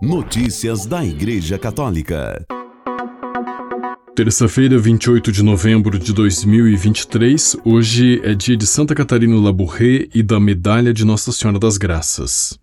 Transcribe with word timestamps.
Notícias 0.00 0.86
da 0.86 1.04
Igreja 1.04 1.58
Católica. 1.58 2.46
Terça-feira, 4.14 4.78
28 4.78 5.32
de 5.32 5.42
novembro 5.42 5.98
de 5.98 6.12
2023, 6.12 7.56
hoje 7.64 8.20
é 8.22 8.32
dia 8.32 8.56
de 8.56 8.64
Santa 8.64 8.94
Catarina 8.94 9.34
Labourré 9.34 10.06
e 10.14 10.22
da 10.22 10.38
Medalha 10.38 10.94
de 10.94 11.04
Nossa 11.04 11.32
Senhora 11.32 11.58
das 11.58 11.76
Graças. 11.76 12.56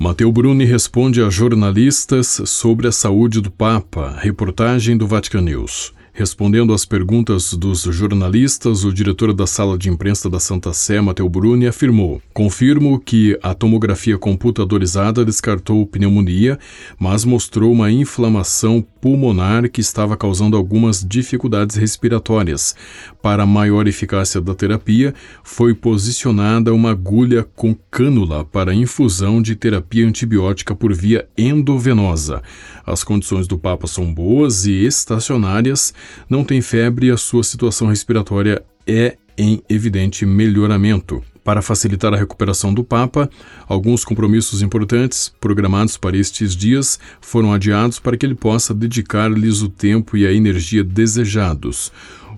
Mateu 0.00 0.32
Bruni 0.32 0.64
responde 0.64 1.20
a 1.20 1.28
jornalistas 1.28 2.40
sobre 2.46 2.88
a 2.88 2.92
saúde 2.92 3.42
do 3.42 3.50
Papa, 3.50 4.16
reportagem 4.18 4.96
do 4.96 5.06
Vatican 5.06 5.42
News. 5.42 5.92
Respondendo 6.20 6.74
às 6.74 6.84
perguntas 6.84 7.54
dos 7.54 7.80
jornalistas, 7.80 8.84
o 8.84 8.92
diretor 8.92 9.32
da 9.32 9.46
sala 9.46 9.78
de 9.78 9.88
imprensa 9.88 10.28
da 10.28 10.38
Santa 10.38 10.70
Sé, 10.74 11.00
Mateu 11.00 11.26
Bruni, 11.30 11.66
afirmou: 11.66 12.20
Confirmo 12.34 13.00
que 13.00 13.38
a 13.42 13.54
tomografia 13.54 14.18
computadorizada 14.18 15.24
descartou 15.24 15.86
pneumonia, 15.86 16.58
mas 16.98 17.24
mostrou 17.24 17.72
uma 17.72 17.90
inflamação 17.90 18.84
pulmonar 19.00 19.68
que 19.70 19.80
estava 19.80 20.16
causando 20.16 20.56
algumas 20.56 21.04
dificuldades 21.04 21.76
respiratórias. 21.76 22.74
Para 23.22 23.46
maior 23.46 23.88
eficácia 23.88 24.40
da 24.40 24.54
terapia, 24.54 25.14
foi 25.42 25.74
posicionada 25.74 26.74
uma 26.74 26.90
agulha 26.90 27.44
com 27.54 27.74
cânula 27.90 28.44
para 28.44 28.74
infusão 28.74 29.40
de 29.40 29.56
terapia 29.56 30.06
antibiótica 30.06 30.74
por 30.74 30.92
via 30.92 31.28
endovenosa. 31.36 32.42
As 32.84 33.02
condições 33.02 33.46
do 33.46 33.58
Papa 33.58 33.86
são 33.86 34.12
boas 34.12 34.66
e 34.66 34.72
estacionárias 34.84 35.94
não 36.28 36.44
tem 36.44 36.60
febre 36.60 37.06
e 37.06 37.10
a 37.10 37.16
sua 37.16 37.42
situação 37.42 37.88
respiratória 37.88 38.62
é 38.86 39.16
em 39.36 39.62
evidente 39.68 40.24
melhoramento. 40.24 41.22
Para 41.42 41.62
facilitar 41.62 42.12
a 42.12 42.16
recuperação 42.16 42.72
do 42.72 42.84
Papa, 42.84 43.28
alguns 43.66 44.04
compromissos 44.04 44.62
importantes 44.62 45.32
programados 45.40 45.96
para 45.96 46.16
estes 46.16 46.54
dias 46.54 46.98
foram 47.20 47.52
adiados 47.52 47.98
para 47.98 48.16
que 48.16 48.26
ele 48.26 48.34
possa 48.34 48.74
dedicar-lhes 48.74 49.62
o 49.62 49.68
tempo 49.68 50.16
e 50.16 50.26
a 50.26 50.32
energia 50.32 50.84
desejados. 50.84 51.90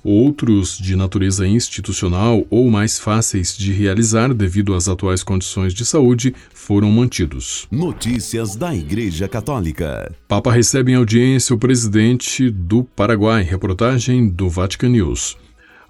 Outros, 0.05 0.79
de 0.79 0.97
natureza 0.97 1.47
institucional 1.47 2.45
ou 2.51 2.69
mais 2.71 2.99
fáceis 2.99 3.57
de 3.57 3.73
realizar 3.73 4.35
devido 4.35 4.75
às 4.75 4.89
atuais 4.89 5.23
condições 5.23 5.73
de 5.73 5.85
saúde, 5.85 6.35
foram 6.53 6.91
mantidos. 6.91 7.69
Notícias 7.71 8.57
da 8.57 8.75
Igreja 8.75 9.29
Católica. 9.29 10.13
Papa 10.27 10.51
recebe 10.51 10.91
em 10.91 10.97
audiência 10.97 11.55
o 11.55 11.59
presidente 11.59 12.51
do 12.51 12.83
Paraguai. 12.83 13.45
Reportagem 13.45 14.29
do 14.29 14.49
Vatican 14.49 14.89
News. 14.89 15.37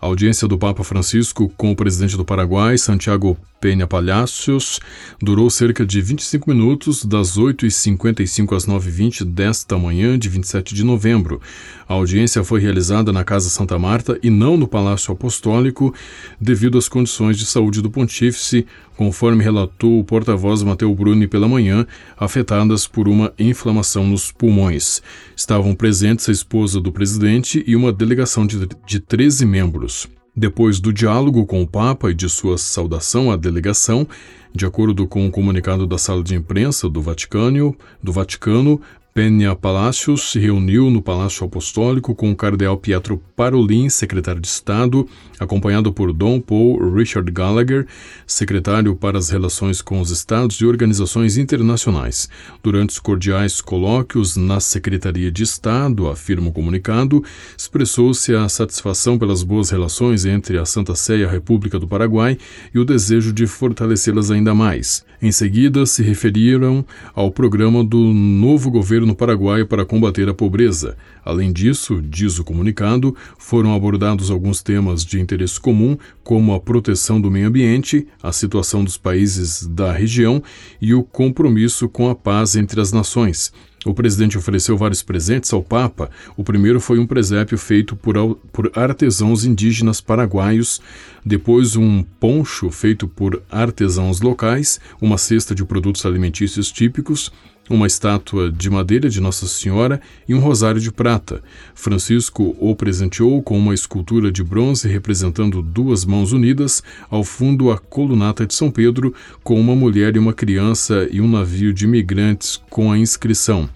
Audiência 0.03 0.49
do 0.49 0.59
Papa 0.59 0.83
Francisco 0.83 1.49
com 1.57 1.71
o 1.71 1.77
presidente 1.77 2.17
do 2.17 2.25
Paraguai, 2.25 2.77
Santiago 2.77 3.39
Penha 3.63 3.87
Palacios, 3.87 4.81
durou 5.23 5.49
cerca 5.49 5.87
de 5.87 6.01
25 6.03 6.51
minutos, 6.51 7.05
das 7.05 7.39
8h55 7.39 8.57
às 8.57 8.67
9h20 8.67 9.25
desta 9.25 9.79
manhã 9.79 10.19
de 10.19 10.29
27 10.29 10.75
de 10.75 10.83
novembro. 10.83 11.41
A 11.89 11.95
audiência 11.95 12.43
foi 12.43 12.61
realizada 12.61 13.13
na 13.13 13.23
Casa 13.23 13.49
Santa 13.49 13.79
Marta 13.79 14.19
e 14.21 14.31
não 14.31 14.57
no 14.57 14.67
Palácio 14.67 15.13
Apostólico, 15.13 15.95
devido 16.41 16.77
às 16.77 16.89
condições 16.89 17.39
de 17.39 17.47
saúde 17.47 17.81
do 17.81 17.89
pontífice, 17.89 18.67
conforme 18.97 19.45
relatou 19.45 20.01
o 20.01 20.05
porta-voz 20.05 20.65
Mateu 20.65 20.93
Bruni 20.93 21.29
pela 21.29 21.47
manhã, 21.47 21.87
afetadas 22.19 22.89
por 22.89 23.07
uma 23.07 23.33
inflamação 23.39 24.05
nos 24.05 24.33
pulmões. 24.33 25.01
Estavam 25.37 25.73
presentes 25.73 26.29
a 26.29 26.33
esposa 26.33 26.81
do 26.81 26.91
presidente 26.91 27.63
e 27.65 27.77
uma 27.77 27.93
delegação 27.93 28.45
de, 28.45 28.69
de 28.85 28.99
13 28.99 29.47
membros. 29.47 30.09
Depois 30.35 30.81
do 30.81 30.95
diálogo 30.95 31.45
com 31.45 31.61
o 31.61 31.67
Papa 31.67 32.11
e 32.11 32.15
de 32.15 32.27
sua 32.27 32.57
saudação 32.57 33.31
à 33.31 33.37
delegação, 33.37 34.09
de 34.55 34.65
acordo 34.65 35.07
com 35.07 35.23
o 35.23 35.27
um 35.27 35.31
comunicado 35.31 35.87
da 35.87 35.99
sala 35.99 36.23
de 36.23 36.35
imprensa 36.35 36.89
do 36.89 37.03
Vaticano, 37.03 37.77
do 38.03 38.13
Vaticano, 38.13 38.81
Penha 39.15 39.55
Palacios 39.55 40.31
se 40.31 40.39
reuniu 40.39 40.91
no 40.91 41.03
Palácio 41.03 41.45
Apostólico 41.45 42.15
com 42.15 42.31
o 42.31 42.37
cardeal 42.37 42.79
Pietro 42.79 43.23
Parolin, 43.37 43.91
secretário 43.91 44.41
de 44.41 44.49
Estado, 44.49 45.07
acompanhado 45.39 45.93
por 45.93 46.15
Dom 46.15 46.41
Paul 46.41 46.95
Richard 46.95 47.31
Gallagher, 47.31 47.87
secretário 48.27 48.97
para 48.97 49.19
as 49.19 49.29
relações 49.29 49.83
com 49.83 50.01
os 50.01 50.11
Estados 50.11 50.57
e 50.63 50.65
organizações 50.65 51.37
internacionais. 51.37 52.27
Durante 52.63 52.91
os 52.91 52.99
cordiais 52.99 53.61
colóquios 53.61 54.35
na 54.35 54.61
Secretaria 54.61 55.31
de 55.31 55.43
Estado, 55.43 56.09
afirma 56.09 56.49
o 56.49 56.53
comunicado, 56.53 57.23
expressou-se 57.55 58.35
a 58.35 58.49
satisfação 58.49 59.19
pelas 59.19 59.43
boas 59.43 59.69
relações 59.69 60.25
entre 60.25 60.57
a 60.57 60.65
Santa 60.65 60.95
Sé 60.95 61.19
e 61.19 61.25
a 61.25 61.31
República 61.31 61.79
do 61.79 61.87
Paraguai 61.87 62.39
e 62.75 62.79
o 62.79 62.85
desejo 62.85 63.31
de 63.31 63.47
fortalecê-las 63.47 64.31
ainda 64.31 64.55
mais. 64.55 65.05
Em 65.21 65.31
seguida, 65.31 65.85
se 65.85 66.03
referiram 66.03 66.85
ao 67.15 67.31
programa 67.31 67.85
do 67.85 67.99
novo 67.99 68.71
governo 68.71 69.02
no 69.07 69.15
Paraguai 69.15 69.65
para 69.65 69.85
combater 69.85 70.29
a 70.29 70.35
pobreza. 70.35 70.97
Além 71.25 71.53
disso, 71.53 72.03
diz 72.03 72.39
o 72.39 72.45
comunicado, 72.45 73.17
foram 73.39 73.75
abordados 73.75 74.31
alguns 74.31 74.63
temas 74.63 75.05
de 75.05 75.21
interesse 75.21 75.61
comum, 75.61 75.97
como 76.23 76.55
a 76.55 76.61
proteção 76.61 77.21
do 77.21 77.31
meio 77.31 77.49
ambiente, 77.49 78.07
a 78.23 78.33
situação 78.33 78.85
dos 78.85 78.97
países 78.97 79.67
da 79.67 79.93
região 79.93 80.43
e 80.81 80.95
o 80.95 81.03
compromisso 81.03 81.89
com 81.89 82.09
a 82.09 82.15
paz 82.15 82.57
entre 82.57 82.81
as 82.81 82.93
nações. 82.93 83.53
O 83.85 83.93
presidente 83.93 84.39
ofereceu 84.39 84.77
vários 84.77 85.03
presentes 85.03 85.53
ao 85.53 85.63
Papa. 85.63 86.09
O 86.37 86.45
primeiro 86.45 86.81
foi 86.81 87.01
um 87.01 87.07
presépio 87.07 87.59
feito 87.59 87.97
por, 87.97 88.37
por, 88.53 88.71
artesãos 88.77 89.45
indígenas 89.45 90.01
paraguaios, 90.01 90.81
depois 91.27 91.75
um 91.75 92.05
poncho 92.21 92.71
feito 92.71 93.09
por 93.09 93.43
artesãos 93.51 94.21
locais, 94.21 94.79
uma 95.01 95.19
cesta 95.19 95.53
de 95.53 95.65
produtos 95.65 96.07
alimentícios 96.07 96.71
típicos, 96.71 97.33
uma 97.69 97.87
estátua 97.87 98.51
de 98.51 98.69
madeira 98.69 99.09
de 99.09 99.21
Nossa 99.21 99.47
Senhora 99.47 100.01
e 100.29 100.35
um 100.35 100.41
rosário 100.41 100.81
de 100.81 100.91
prata. 100.91 101.43
Francisco 101.75 102.57
o 102.59 102.75
presenteou 102.75 103.43
com 103.43 103.59
uma 103.59 103.75
escultura 103.75 104.31
de 104.31 104.43
bronze 104.43 104.89
representando 104.89 105.63
duas 105.63 106.05
mãos 106.05 106.33
unidas, 106.33 106.83
ao 107.11 107.25
fundo 107.25 107.71
a 107.71 107.79
colunata 107.79 108.47
de 108.47 108.55
São 108.55 108.71
Pedro, 108.71 109.15
com 109.43 109.61
uma 109.61 109.75
mulher 109.75 110.17
e 110.17 110.19
uma 110.19 110.33
criança 110.33 111.09
e 111.11 111.21
um 111.21 111.29
navio 111.29 111.73
de 111.73 111.85
imigrantes 111.85 112.61
com 112.69 112.91
a 112.91 112.99
inscrição 112.99 113.69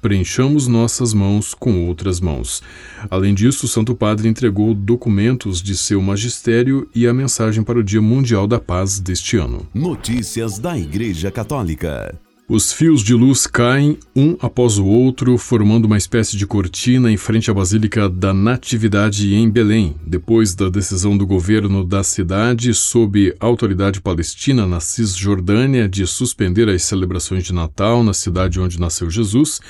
preenchamos 0.00 0.66
nossas 0.66 1.12
mãos 1.12 1.54
com 1.54 1.86
outras 1.86 2.20
mãos. 2.20 2.62
Além 3.10 3.34
disso, 3.34 3.66
o 3.66 3.68
Santo 3.68 3.94
Padre 3.94 4.28
entregou 4.28 4.74
documentos 4.74 5.62
de 5.62 5.76
seu 5.76 6.00
magistério 6.00 6.88
e 6.94 7.06
a 7.06 7.12
mensagem 7.12 7.62
para 7.62 7.78
o 7.78 7.84
Dia 7.84 8.00
Mundial 8.00 8.46
da 8.46 8.58
Paz 8.58 8.98
deste 8.98 9.36
ano. 9.36 9.66
Notícias 9.74 10.58
da 10.58 10.78
Igreja 10.78 11.30
Católica. 11.30 12.18
Os 12.52 12.72
fios 12.72 13.00
de 13.00 13.14
luz 13.14 13.46
caem 13.46 13.96
um 14.14 14.36
após 14.40 14.76
o 14.76 14.84
outro, 14.84 15.38
formando 15.38 15.84
uma 15.84 15.96
espécie 15.96 16.36
de 16.36 16.48
cortina 16.48 17.08
em 17.08 17.16
frente 17.16 17.48
à 17.48 17.54
Basílica 17.54 18.08
da 18.08 18.34
Natividade 18.34 19.32
em 19.32 19.48
Belém, 19.48 19.94
depois 20.04 20.52
da 20.52 20.68
decisão 20.68 21.16
do 21.16 21.24
governo 21.24 21.84
da 21.84 22.02
cidade, 22.02 22.74
sob 22.74 23.32
autoridade 23.38 24.00
palestina 24.00 24.66
na 24.66 24.80
Cisjordânia, 24.80 25.88
de 25.88 26.04
suspender 26.08 26.68
as 26.68 26.82
celebrações 26.82 27.44
de 27.44 27.54
Natal 27.54 28.02
na 28.02 28.12
cidade 28.12 28.58
onde 28.58 28.80
nasceu 28.80 29.08
Jesus. 29.08 29.60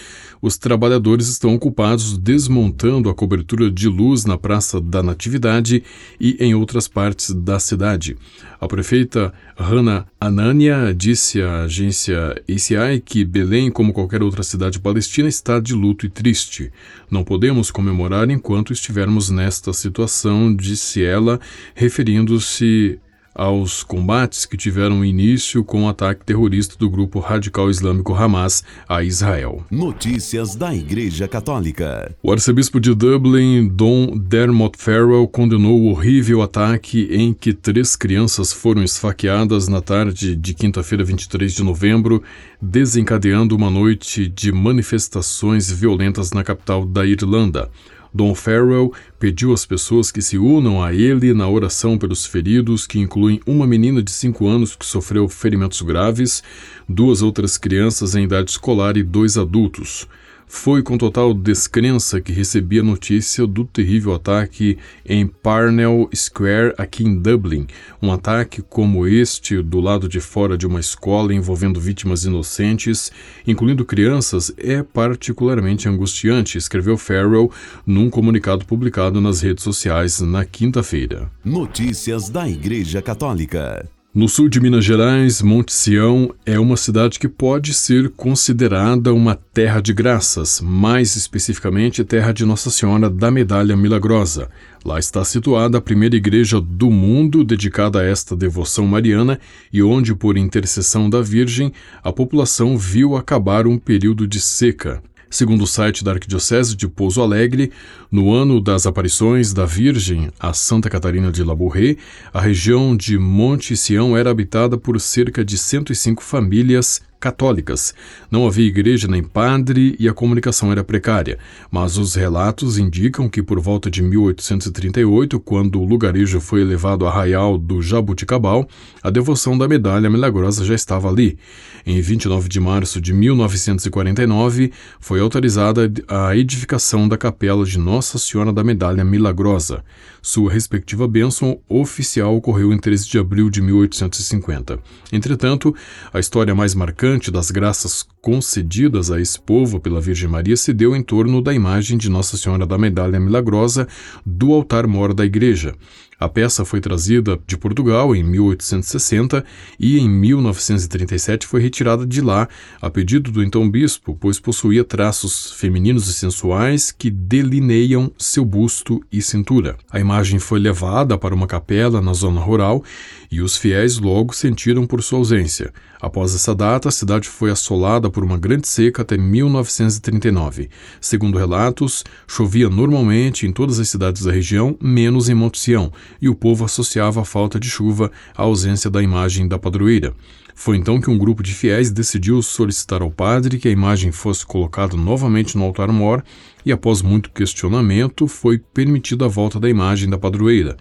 Os 0.41 0.57
trabalhadores 0.57 1.29
estão 1.29 1.55
ocupados 1.55 2.17
desmontando 2.17 3.11
a 3.11 3.15
cobertura 3.15 3.71
de 3.71 3.89
luz 3.89 4.25
na 4.25 4.39
Praça 4.39 4.81
da 4.81 5.03
Natividade 5.03 5.83
e 6.19 6.35
em 6.41 6.55
outras 6.55 6.89
partes 6.89 7.31
da 7.35 7.59
cidade. 7.59 8.17
A 8.59 8.67
prefeita 8.67 9.35
Hannah 9.55 10.07
Anania 10.19 10.95
disse 10.97 11.43
à 11.43 11.63
agência 11.63 12.43
ACI 12.77 13.01
que 13.01 13.25
Belém, 13.25 13.71
como 13.71 13.93
qualquer 13.93 14.23
outra 14.23 14.43
cidade 14.43 14.79
palestina, 14.79 15.29
está 15.29 15.59
de 15.61 15.75
luto 15.75 16.07
e 16.07 16.09
triste. 16.09 16.73
Não 17.11 17.25
podemos 17.25 17.71
comemorar 17.71 18.31
enquanto 18.31 18.73
estivermos 18.73 19.31
nesta 19.31 19.73
situação, 19.73 20.55
disse 20.55 21.03
ela, 21.03 21.41
referindo-se 21.75 22.99
aos 23.35 23.83
combates 23.83 24.45
que 24.45 24.57
tiveram 24.57 25.05
início 25.05 25.65
com 25.65 25.85
o 25.85 25.89
ataque 25.89 26.25
terrorista 26.25 26.77
do 26.79 26.91
grupo 26.91 27.21
radical 27.21 27.71
islâmico 27.71 28.15
Hamas 28.15 28.63
a 28.89 29.03
Israel. 29.03 29.65
Notícias 29.71 30.55
da 30.55 30.75
Igreja 30.75 31.29
Católica. 31.29 32.15
O 32.23 32.33
arcebispo 32.33 32.81
de 32.81 32.95
Dublin, 32.95 33.69
Dom 33.69 34.17
Dermot 34.17 34.77
Farrell, 34.77 35.27
condenou 35.29 35.81
o 35.81 35.91
horrível 35.91 36.43
ataque 36.43 37.09
em 37.11 37.33
que 37.33 37.53
três 37.53 37.97
crianças 37.97 38.53
foram 38.53 38.83
esfaqueadas 38.83 39.69
na 39.69 39.81
tarde 39.81 40.35
de 40.35 40.55
quinta-feira, 40.55 41.05
23 41.05 41.53
de 41.53 41.63
novembro, 41.63 42.23
desencadeando 42.61 43.57
uma 43.57 43.71
noite 43.71 44.29
de 44.29 44.53
manifestações 44.53 45.71
violentas 45.71 46.33
na 46.33 46.45
capital 46.45 46.85
da 46.85 47.07
Irlanda. 47.07 47.71
Dom 48.13 48.35
Farrell 48.35 48.93
pediu 49.19 49.53
às 49.53 49.65
pessoas 49.65 50.11
que 50.11 50.21
se 50.21 50.37
unam 50.37 50.83
a 50.83 50.93
ele 50.93 51.33
na 51.33 51.49
oração 51.49 51.97
pelos 51.97 52.27
feridos, 52.27 52.87
que 52.87 52.99
incluem 52.99 53.41
uma 53.47 53.67
menina 53.67 54.03
de 54.03 54.11
5 54.11 54.47
anos 54.47 54.75
que 54.75 54.85
sofreu 54.85 55.29
ferimentos 55.29 55.81
graves, 55.83 56.43
duas 56.89 57.23
outras 57.23 57.57
crianças 57.57 58.15
em 58.15 58.25
idade 58.25 58.51
escolar 58.51 58.97
e 58.97 59.03
dois 59.03 59.39
adultos. 59.39 60.09
Foi 60.53 60.83
com 60.83 60.99
total 60.99 61.33
descrença 61.33 62.21
que 62.21 62.33
recebi 62.33 62.81
a 62.81 62.83
notícia 62.83 63.47
do 63.47 63.65
terrível 63.65 64.13
ataque 64.13 64.77
em 65.07 65.25
Parnell 65.25 66.11
Square, 66.13 66.75
aqui 66.77 67.05
em 67.05 67.17
Dublin. 67.17 67.69
Um 68.03 68.13
ataque 68.13 68.61
como 68.61 69.07
este, 69.07 69.63
do 69.63 69.81
lado 69.81 70.09
de 70.09 70.19
fora 70.19 70.59
de 70.59 70.67
uma 70.67 70.81
escola 70.81 71.33
envolvendo 71.33 71.81
vítimas 71.81 72.25
inocentes, 72.25 73.13
incluindo 73.47 73.85
crianças, 73.85 74.53
é 74.59 74.83
particularmente 74.83 75.89
angustiante, 75.89 76.59
escreveu 76.59 76.99
Farrell 76.99 77.51
num 77.87 78.11
comunicado 78.11 78.67
publicado 78.67 79.21
nas 79.21 79.41
redes 79.41 79.63
sociais 79.63 80.21
na 80.21 80.45
quinta-feira. 80.45 81.31
Notícias 81.45 82.29
da 82.29 82.49
Igreja 82.49 83.01
Católica. 83.01 83.89
No 84.13 84.29
sul 84.29 84.49
de 84.49 84.61
Minas 84.61 84.85
Gerais, 84.85 85.41
Monte 85.41 85.73
Sião 85.73 86.35
é 86.45 86.59
uma 86.59 86.77
cidade 86.77 87.17
que 87.17 87.29
pode 87.29 87.73
ser 87.73 88.11
considerada 88.11 89.15
uma 89.15 89.37
terra 89.37 89.81
de 89.81 89.93
graças, 89.93 90.61
mais 90.61 91.15
especificamente 91.15 92.03
terra 92.03 92.33
de 92.33 92.45
Nossa 92.45 92.71
Senhora 92.71 93.09
da 93.09 93.31
Medalha 93.31 93.77
Milagrosa. 93.77 94.51
Lá 94.85 94.99
está 94.99 95.25
situada 95.25 95.79
a 95.79 95.81
primeira 95.81 96.17
igreja 96.17 96.61
do 96.61 96.91
mundo 96.91 97.45
dedicada 97.45 98.01
a 98.01 98.05
esta 98.05 98.35
devoção 98.35 98.85
mariana 98.85 99.39
e 99.73 99.81
onde, 99.81 100.13
por 100.13 100.37
intercessão 100.37 101.09
da 101.09 101.23
Virgem, 101.23 101.73
a 102.03 102.13
população 102.13 102.77
viu 102.77 103.15
acabar 103.15 103.65
um 103.65 103.79
período 103.79 104.27
de 104.27 104.41
seca. 104.41 105.01
Segundo 105.33 105.63
o 105.63 105.67
site 105.67 106.03
da 106.03 106.11
Arquidiocese 106.11 106.75
de 106.75 106.89
Pouso 106.89 107.23
Alegre, 107.23 107.71
no 108.11 108.35
ano 108.35 108.61
das 108.61 108.85
aparições 108.85 109.53
da 109.53 109.65
Virgem 109.65 110.29
a 110.41 110.53
Santa 110.53 110.91
Catarina 110.91 111.31
de 111.31 111.45
Labourré, 111.45 111.97
a 112.35 112.41
região 112.41 112.97
de 112.97 113.17
Monte 113.17 113.77
Sião 113.77 114.17
era 114.17 114.29
habitada 114.29 114.77
por 114.77 115.01
cerca 115.01 115.45
de 115.45 115.57
105 115.57 116.21
famílias 116.21 117.01
católicas. 117.21 117.95
Não 118.31 118.47
havia 118.47 118.67
igreja 118.67 119.07
nem 119.07 119.23
padre 119.23 119.95
e 120.01 120.09
a 120.09 120.15
comunicação 120.15 120.73
era 120.73 120.83
precária, 120.83 121.39
mas 121.71 121.99
os 121.99 122.15
relatos 122.15 122.79
indicam 122.79 123.29
que 123.29 123.43
por 123.43 123.61
volta 123.61 123.91
de 123.91 124.03
1838, 124.03 125.39
quando 125.39 125.81
o 125.81 125.85
lugarejo 125.85 126.41
foi 126.41 126.63
elevado 126.63 127.07
a 127.07 127.11
Arraial 127.11 127.59
do 127.59 127.83
Jabuticabal, 127.83 128.67
a 129.03 129.11
devoção 129.11 129.57
da 129.57 129.69
medalha 129.69 130.09
milagrosa 130.09 130.65
já 130.65 130.75
estava 130.75 131.09
ali. 131.09 131.39
Em 131.85 132.01
29 132.01 132.49
de 132.49 132.61
março 132.61 133.01
de 133.01 133.13
1949, 133.13 134.73
foi 134.99 135.21
autorizada 135.21 135.93
a 136.09 136.37
edificação 136.37 137.09
da 137.09 137.17
capela 137.17 137.65
de 137.65 137.79
Nossa 137.79 138.19
Senhora 138.19 138.53
da 138.53 138.65
Medalha 138.65 139.05
Milagrosa. 139.05 139.85
Sua 140.23 140.53
respectiva 140.53 141.09
bênção 141.09 141.61
oficial 141.69 142.37
ocorreu 142.37 142.73
em 142.73 142.79
13 142.79 143.09
de 143.09 143.19
abril 143.19 143.49
de 143.49 143.63
1850. 143.63 144.79
Entretanto, 145.13 145.75
a 146.13 146.21
história 146.21 146.55
mais 146.55 146.75
marcante 146.75 147.10
das 147.33 147.51
graças 147.51 148.07
concedidas 148.23 149.11
a 149.11 149.21
esse 149.21 149.41
povo 149.41 149.81
pela 149.81 150.01
Virgem 150.01 150.29
Maria 150.29 150.57
se 150.57 150.73
deu 150.73 150.95
em 150.95 151.03
torno 151.03 151.43
da 151.43 151.53
imagem 151.53 151.99
de 151.99 152.09
Nossa 152.09 152.37
Senhora 152.37 152.65
da 152.65 152.79
Medalha 152.79 153.19
Milagrosa 153.19 153.89
do 154.25 154.53
altar-mor 154.53 155.13
da 155.13 155.25
igreja. 155.25 155.75
A 156.21 156.29
peça 156.29 156.67
foi 156.67 156.83
trazida 156.83 157.41
de 157.47 157.57
Portugal 157.57 158.15
em 158.15 158.23
1860 158.23 159.43
e 159.79 159.99
em 159.99 160.07
1937 160.07 161.47
foi 161.47 161.63
retirada 161.63 162.07
de 162.07 162.21
lá 162.21 162.47
a 162.79 162.91
pedido 162.91 163.33
do 163.33 163.43
então 163.43 163.69
bispo, 163.71 164.15
pois 164.21 164.39
possuía 164.39 164.85
traços 164.85 165.53
femininos 165.53 166.09
e 166.09 166.13
sensuais 166.13 166.93
que 166.93 167.11
delineiam 167.11 168.13
seu 168.19 168.45
busto 168.45 169.03
e 169.11 169.23
cintura. 169.23 169.79
A 169.91 169.99
imagem 169.99 170.39
foi 170.39 170.61
levada 170.61 171.17
para 171.17 171.35
uma 171.35 171.47
capela 171.47 172.03
na 172.03 172.13
zona 172.13 172.39
rural 172.39 172.85
e 173.31 173.41
os 173.41 173.57
fiéis 173.57 173.97
logo 173.99 174.35
sentiram 174.35 174.87
por 174.87 175.03
sua 175.03 175.21
ausência. 175.21 175.73
Após 176.01 176.35
essa 176.35 176.55
data, 176.55 176.89
a 176.89 176.93
cidade 176.93 177.29
foi 177.29 177.51
assolada 177.51 178.09
por 178.11 178.25
uma 178.25 178.39
grande 178.39 178.67
seca 178.67 179.03
até 179.03 179.19
1939. 179.19 180.71
Segundo 181.01 181.39
relatos, 181.39 182.05
chovia 182.27 182.71
normalmente 182.71 183.47
em 183.47 183.53
todas 183.53 183.79
as 183.79 183.89
cidades 183.89 184.23
da 184.23 184.33
região, 184.33 184.77
menos 184.81 185.29
em 185.29 185.35
Monte 185.35 185.59
Sião, 185.59 185.93
e 186.21 186.29
o 186.29 186.35
povo 186.35 186.65
associava 186.65 187.21
a 187.21 187.25
falta 187.25 187.59
de 187.59 187.69
chuva 187.69 188.11
à 188.37 188.43
ausência 188.43 188.91
da 188.91 189.03
imagem 189.03 189.47
da 189.47 189.59
padroeira. 189.59 190.15
Foi 190.55 190.77
então 190.77 191.01
que 191.01 191.09
um 191.09 191.17
grupo 191.17 191.43
de 191.43 191.55
fiéis 191.55 191.91
decidiu 191.91 192.43
solicitar 192.43 193.01
ao 193.01 193.11
padre 193.11 193.59
que 193.59 193.67
a 193.67 193.71
imagem 193.71 194.13
fosse 194.13 194.45
colocada 194.45 194.97
novamente 194.97 195.57
no 195.57 195.65
altar-mor 195.65 196.23
e, 196.65 196.73
após 196.73 197.03
muito 197.03 197.31
questionamento, 197.31 198.27
foi 198.27 198.59
permitida 198.59 199.25
a 199.25 199.29
volta 199.29 199.59
da 199.59 199.69
imagem 199.69 200.09
da 200.09 200.19
padroeira. 200.19 200.77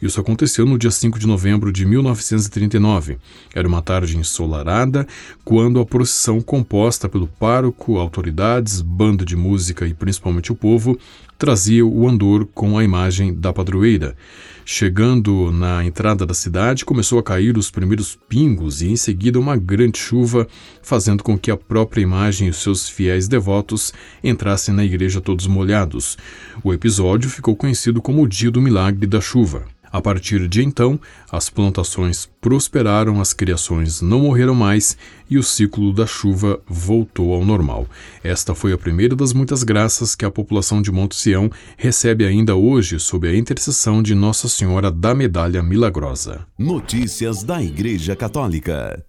Isso 0.00 0.20
aconteceu 0.20 0.66
no 0.66 0.78
dia 0.78 0.90
5 0.90 1.18
de 1.18 1.26
novembro 1.26 1.72
de 1.72 1.86
1939. 1.86 3.18
Era 3.54 3.66
uma 3.66 3.80
tarde 3.80 4.16
ensolarada 4.16 5.06
quando 5.44 5.80
a 5.80 5.86
procissão 5.86 6.40
composta 6.40 7.08
pelo 7.08 7.26
pároco, 7.26 7.98
autoridades, 7.98 8.80
banda 8.80 9.24
de 9.24 9.36
música 9.36 9.86
e 9.86 9.94
principalmente 9.94 10.52
o 10.52 10.54
povo 10.54 10.98
trazia 11.38 11.84
o 11.84 12.08
andor 12.08 12.46
com 12.54 12.78
a 12.78 12.84
imagem 12.84 13.34
da 13.34 13.52
padroeira. 13.52 14.16
Chegando 14.64 15.52
na 15.52 15.84
entrada 15.84 16.26
da 16.26 16.34
cidade, 16.34 16.84
começou 16.84 17.20
a 17.20 17.22
cair 17.22 17.56
os 17.56 17.70
primeiros 17.70 18.18
pingos 18.28 18.82
e 18.82 18.88
em 18.88 18.96
seguida 18.96 19.38
uma 19.38 19.56
grande 19.56 19.98
chuva, 19.98 20.48
fazendo 20.82 21.22
com 21.22 21.38
que 21.38 21.52
a 21.52 21.56
própria 21.56 22.02
imagem 22.02 22.48
e 22.48 22.50
os 22.50 22.56
seus 22.56 22.88
fiéis 22.88 23.28
devotos 23.28 23.92
entrassem 24.24 24.74
na 24.74 24.84
igreja 24.84 25.15
todos 25.20 25.46
molhados. 25.46 26.16
O 26.62 26.72
episódio 26.72 27.30
ficou 27.30 27.56
conhecido 27.56 28.00
como 28.02 28.22
o 28.22 28.28
Dia 28.28 28.50
do 28.50 28.60
Milagre 28.60 29.06
da 29.06 29.20
Chuva. 29.20 29.64
A 29.96 30.00
partir 30.02 30.46
de 30.46 30.62
então, 30.62 31.00
as 31.32 31.48
plantações 31.48 32.28
prosperaram, 32.40 33.20
as 33.20 33.32
criações 33.32 34.02
não 34.02 34.20
morreram 34.20 34.54
mais 34.54 34.96
e 35.30 35.38
o 35.38 35.42
ciclo 35.42 35.92
da 35.92 36.06
chuva 36.06 36.60
voltou 36.66 37.32
ao 37.32 37.44
normal. 37.44 37.86
Esta 38.22 38.54
foi 38.54 38.72
a 38.72 38.78
primeira 38.78 39.16
das 39.16 39.32
muitas 39.32 39.62
graças 39.62 40.14
que 40.14 40.24
a 40.24 40.30
população 40.30 40.82
de 40.82 40.92
Monte 40.92 41.16
Sião 41.16 41.50
recebe 41.78 42.26
ainda 42.26 42.54
hoje 42.54 43.00
sob 43.00 43.26
a 43.26 43.34
intercessão 43.34 44.02
de 44.02 44.14
Nossa 44.14 44.48
Senhora 44.48 44.90
da 44.90 45.14
Medalha 45.14 45.62
Milagrosa. 45.62 46.46
Notícias 46.58 47.42
da 47.42 47.62
Igreja 47.62 48.14
Católica. 48.14 49.02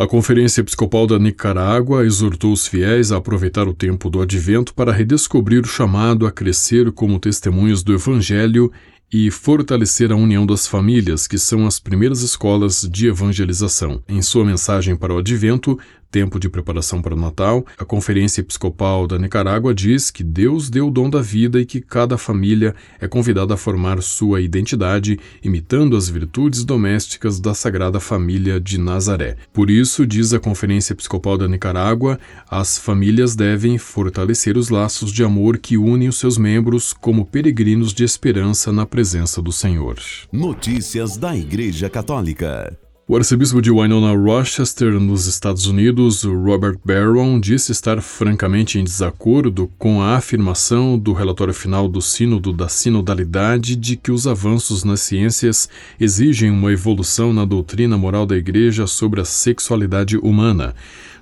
A 0.00 0.06
Conferência 0.06 0.62
Episcopal 0.62 1.06
da 1.06 1.18
Nicarágua 1.18 2.06
exortou 2.06 2.54
os 2.54 2.66
fiéis 2.66 3.12
a 3.12 3.18
aproveitar 3.18 3.68
o 3.68 3.74
tempo 3.74 4.08
do 4.08 4.22
advento 4.22 4.72
para 4.72 4.92
redescobrir 4.92 5.62
o 5.62 5.68
chamado 5.68 6.26
a 6.26 6.32
crescer 6.32 6.90
como 6.90 7.20
testemunhos 7.20 7.82
do 7.82 7.92
Evangelho 7.92 8.72
e 9.12 9.30
fortalecer 9.30 10.10
a 10.10 10.16
união 10.16 10.46
das 10.46 10.66
famílias, 10.66 11.26
que 11.26 11.36
são 11.36 11.66
as 11.66 11.78
primeiras 11.78 12.22
escolas 12.22 12.88
de 12.90 13.08
evangelização. 13.08 14.02
Em 14.08 14.22
sua 14.22 14.42
mensagem 14.42 14.96
para 14.96 15.12
o 15.12 15.18
Advento, 15.18 15.78
tempo 16.10 16.40
de 16.40 16.48
preparação 16.48 17.00
para 17.00 17.14
o 17.14 17.20
Natal, 17.20 17.64
a 17.78 17.84
Conferência 17.84 18.40
Episcopal 18.40 19.06
da 19.06 19.18
Nicarágua 19.18 19.74
diz 19.74 20.10
que 20.10 20.24
Deus 20.24 20.68
deu 20.68 20.88
o 20.88 20.90
dom 20.90 21.08
da 21.08 21.20
vida 21.20 21.60
e 21.60 21.66
que 21.66 21.80
cada 21.80 22.18
família 22.18 22.74
é 23.00 23.06
convidada 23.06 23.54
a 23.54 23.56
formar 23.56 24.02
sua 24.02 24.40
identidade, 24.40 25.18
imitando 25.42 25.96
as 25.96 26.08
virtudes 26.08 26.64
domésticas 26.64 27.38
da 27.38 27.54
Sagrada 27.54 28.00
Família 28.00 28.60
de 28.60 28.78
Nazaré. 28.78 29.36
Por 29.52 29.70
isso, 29.70 30.06
diz 30.06 30.32
a 30.32 30.40
Conferência 30.40 30.92
Episcopal 30.92 31.38
da 31.38 31.46
Nicarágua, 31.46 32.18
as 32.50 32.78
famílias 32.78 33.36
devem 33.36 33.78
fortalecer 33.78 34.56
os 34.56 34.68
laços 34.68 35.12
de 35.12 35.22
amor 35.22 35.58
que 35.58 35.76
unem 35.76 36.08
os 36.08 36.18
seus 36.18 36.36
membros 36.36 36.92
como 36.92 37.24
peregrinos 37.24 37.92
de 37.92 38.04
esperança 38.04 38.72
na 38.72 38.84
presença 38.84 39.40
do 39.40 39.52
Senhor. 39.52 39.96
Notícias 40.32 41.16
da 41.16 41.36
Igreja 41.36 41.88
Católica. 41.88 42.76
O 43.10 43.16
arcebispo 43.16 43.60
de 43.60 43.72
Winona 43.72 44.16
Rochester, 44.16 45.00
nos 45.00 45.26
Estados 45.26 45.66
Unidos, 45.66 46.22
Robert 46.22 46.78
Barron, 46.84 47.40
disse 47.40 47.72
estar 47.72 48.00
francamente 48.00 48.78
em 48.78 48.84
desacordo 48.84 49.68
com 49.76 50.00
a 50.00 50.16
afirmação 50.16 50.96
do 50.96 51.12
relatório 51.12 51.52
final 51.52 51.88
do 51.88 52.00
Sínodo 52.00 52.52
da 52.52 52.68
Sinodalidade 52.68 53.74
de 53.74 53.96
que 53.96 54.12
os 54.12 54.28
avanços 54.28 54.84
nas 54.84 55.00
ciências 55.00 55.68
exigem 55.98 56.52
uma 56.52 56.70
evolução 56.70 57.32
na 57.32 57.44
doutrina 57.44 57.98
moral 57.98 58.24
da 58.26 58.36
Igreja 58.36 58.86
sobre 58.86 59.20
a 59.20 59.24
sexualidade 59.24 60.16
humana. 60.16 60.72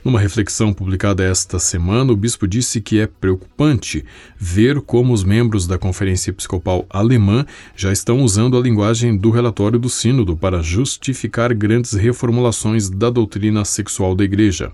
Numa 0.05 0.21
reflexão 0.21 0.73
publicada 0.73 1.25
esta 1.25 1.59
semana, 1.59 2.13
o 2.13 2.17
bispo 2.17 2.47
disse 2.47 2.81
que 2.81 3.01
é 3.01 3.07
preocupante 3.07 4.05
ver 4.39 4.81
como 4.81 5.13
os 5.13 5.25
membros 5.25 5.67
da 5.67 5.77
Conferência 5.77 6.31
Episcopal 6.31 6.87
Alemã 6.89 7.45
já 7.75 7.93
estão 7.93 8.23
usando 8.23 8.57
a 8.57 8.61
linguagem 8.61 9.17
do 9.17 9.31
relatório 9.31 9.79
do 9.79 9.89
Sínodo 9.89 10.37
para 10.37 10.63
justificar 10.63 11.53
grandes 11.53 11.93
reformulações 11.93 12.89
da 12.89 13.11
doutrina 13.11 13.65
sexual 13.65 14.15
da 14.15 14.25
Igreja. 14.25 14.73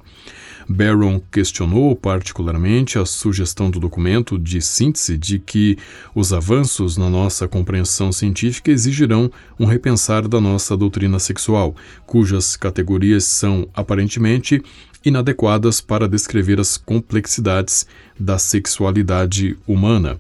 Barron 0.69 1.21
questionou 1.31 1.95
particularmente 1.95 2.99
a 2.99 3.05
sugestão 3.05 3.71
do 3.71 3.79
documento 3.79 4.39
de 4.39 4.61
síntese 4.61 5.19
de 5.19 5.39
que 5.39 5.77
os 6.15 6.33
avanços 6.33 6.97
na 6.97 7.11
nossa 7.11 7.47
compreensão 7.47 8.11
científica 8.11 8.71
exigirão 8.71 9.31
um 9.59 9.67
repensar 9.67 10.27
da 10.27 10.41
nossa 10.41 10.77
doutrina 10.77 11.19
sexual, 11.19 11.75
cujas 12.07 12.57
categorias 12.57 13.25
são 13.25 13.69
aparentemente 13.75 14.63
inadequadas 15.05 15.81
para 15.81 16.09
descrever 16.09 16.59
as 16.59 16.77
complexidades 16.77 17.87
da 18.19 18.39
sexualidade 18.39 19.57
humana. 19.67 20.19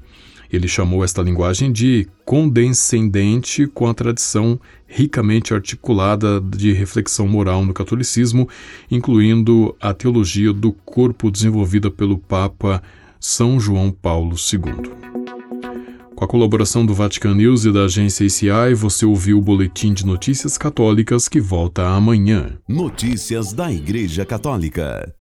Ele 0.54 0.68
chamou 0.68 1.04
esta 1.04 1.22
linguagem 1.22 1.72
de 1.72 2.06
condescendente 2.24 3.66
com 3.66 3.86
a 3.86 3.94
tradição 3.94 4.58
ricamente 4.86 5.52
articulada 5.52 6.40
de 6.40 6.72
reflexão 6.72 7.26
moral 7.26 7.64
no 7.64 7.74
catolicismo, 7.74 8.48
incluindo 8.90 9.74
a 9.80 9.92
teologia 9.92 10.52
do 10.52 10.72
corpo 10.72 11.30
desenvolvida 11.30 11.90
pelo 11.90 12.18
Papa 12.18 12.82
São 13.18 13.58
João 13.58 13.90
Paulo 13.90 14.36
II. 14.36 15.14
Com 16.14 16.24
a 16.24 16.28
colaboração 16.28 16.86
do 16.86 16.94
Vatican 16.94 17.34
News 17.34 17.64
e 17.64 17.72
da 17.72 17.84
agência 17.84 18.24
ACI, 18.24 18.74
você 18.74 19.04
ouviu 19.04 19.38
o 19.38 19.42
Boletim 19.42 19.92
de 19.92 20.06
Notícias 20.06 20.56
Católicas 20.56 21.28
que 21.28 21.40
volta 21.40 21.88
amanhã. 21.88 22.56
Notícias 22.68 23.52
da 23.52 23.72
Igreja 23.72 24.24
Católica. 24.24 25.14